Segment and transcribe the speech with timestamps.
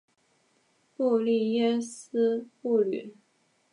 [0.95, 3.13] 布利耶斯布吕。